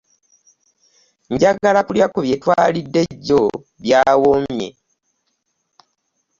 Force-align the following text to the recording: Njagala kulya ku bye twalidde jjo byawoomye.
Njagala 1.33 1.79
kulya 1.87 2.07
ku 2.13 2.19
bye 2.25 2.35
twalidde 2.41 3.01
jjo 3.13 3.41
byawoomye. 3.83 4.67